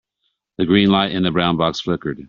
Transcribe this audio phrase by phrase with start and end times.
[0.57, 2.19] The green light in the brown box flickered.